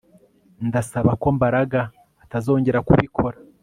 Ndasaba 0.67 1.11
ko 1.21 1.27
Mbaraga 1.37 1.81
atazongera 2.23 2.83
kubikora 2.87 3.37